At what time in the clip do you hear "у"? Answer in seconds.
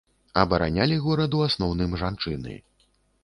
1.39-1.43